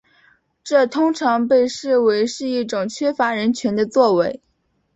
[0.63, 4.41] 这通常被视为是一种缺乏人权的作为。